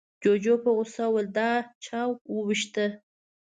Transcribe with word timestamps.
جوجو 0.21 0.53
په 0.63 0.69
غوسه 0.75 1.03
وويل، 1.07 1.27
دا 1.37 1.49
چا 1.85 1.99
ووېشته؟ 2.33 2.85